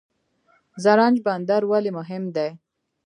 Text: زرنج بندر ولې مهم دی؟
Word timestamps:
زرنج 0.83 1.17
بندر 1.25 1.61
ولې 1.71 1.91
مهم 1.99 2.23
دی؟ 2.35 2.49